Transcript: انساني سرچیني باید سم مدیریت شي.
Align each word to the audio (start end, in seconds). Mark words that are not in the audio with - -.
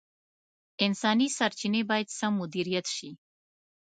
انساني 0.85 1.27
سرچیني 1.37 1.81
باید 1.89 2.07
سم 2.17 2.33
مدیریت 2.41 2.85
شي. 2.95 3.09